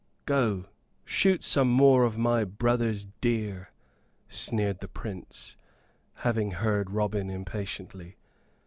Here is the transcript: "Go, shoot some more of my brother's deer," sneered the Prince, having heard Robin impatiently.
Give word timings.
"Go, 0.25 0.65
shoot 1.05 1.43
some 1.43 1.67
more 1.69 2.05
of 2.05 2.17
my 2.17 2.43
brother's 2.43 3.05
deer," 3.05 3.69
sneered 4.27 4.79
the 4.79 4.87
Prince, 4.87 5.57
having 6.25 6.49
heard 6.49 6.89
Robin 6.89 7.29
impatiently. 7.29 8.17